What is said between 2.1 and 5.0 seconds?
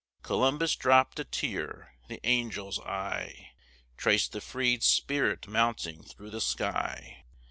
angel's eye Trac'd the freed